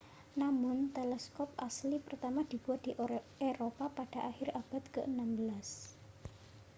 namun 0.41 0.77
teleskop 0.97 1.49
asli 1.67 1.97
pertama 2.07 2.41
dibuat 2.51 2.81
di 2.87 2.91
eropa 3.49 3.85
pada 3.99 4.19
akhir 4.33 4.47
abad 4.61 4.81
ke-16 4.89 5.93